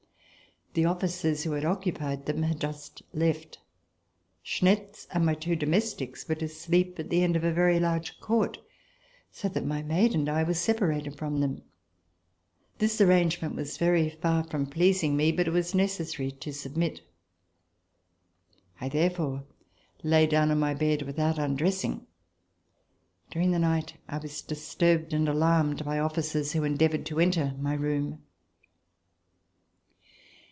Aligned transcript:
The 0.73 0.85
officers 0.85 1.43
who 1.43 1.53
occupied 1.57 2.25
them 2.27 2.43
had 2.43 2.61
just 2.61 3.01
left. 3.13 3.59
Schnetz 4.41 5.05
and 5.11 5.25
my 5.25 5.33
two 5.33 5.57
domestics 5.57 6.25
were 6.25 6.35
to 6.35 6.47
sleep 6.47 6.97
at 6.97 7.09
the 7.09 7.23
end 7.23 7.35
of 7.35 7.43
a 7.43 7.51
very 7.51 7.77
large 7.77 8.21
court, 8.21 8.57
so 9.33 9.49
that 9.49 9.65
my 9.65 9.81
maid 9.83 10.15
and 10.15 10.29
I 10.29 10.43
were 10.43 10.53
separated 10.53 11.17
from 11.17 11.41
them. 11.41 11.63
This 12.77 13.01
arrangement 13.01 13.53
was 13.53 13.75
very 13.75 14.11
far 14.11 14.45
from 14.45 14.65
pleasing 14.65 15.17
me, 15.17 15.33
but 15.33 15.45
it 15.49 15.51
was 15.51 15.75
necessary 15.75 16.31
to 16.39 16.53
submit. 16.53 17.01
I 18.79 18.87
therefore 18.87 19.43
lay 20.03 20.25
down 20.25 20.51
on 20.51 20.61
the 20.61 20.73
bed 20.73 21.01
without 21.01 21.37
undressing. 21.37 22.07
During 23.29 23.51
the 23.51 23.59
night 23.59 23.95
I 24.07 24.19
was 24.19 24.41
disturbed 24.41 25.11
and 25.11 25.27
alarmed 25.27 25.83
by 25.83 25.99
officers 25.99 26.53
who 26.53 26.63
endeavored 26.63 27.05
to 27.07 27.19
enter 27.19 27.55
my 27.59 27.73
room. 27.73 28.23